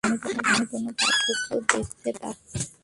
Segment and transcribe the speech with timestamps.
[0.03, 2.77] আমি কোনো পার্থক্য দেখতে পাচ্ছি না।